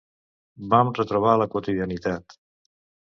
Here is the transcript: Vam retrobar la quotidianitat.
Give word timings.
Vam 0.71 0.87
retrobar 0.99 1.35
la 1.41 1.47
quotidianitat. 1.57 2.37